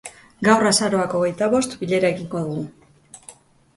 Gaur, 0.47 0.63
azaroak 0.69 1.13
hogeita 1.19 1.49
bost, 1.57 1.77
bilera 1.85 2.13
egingo 2.17 2.45
dugu. 2.49 3.29